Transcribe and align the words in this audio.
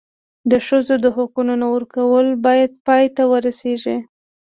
د 0.51 0.53
ښځو 0.67 0.95
د 1.03 1.05
حقونو 1.15 1.53
نه 1.61 1.67
ورکول 1.75 2.27
باید 2.45 2.71
پای 2.85 3.05
ته 3.15 3.23
ورسېږي. 3.31 3.97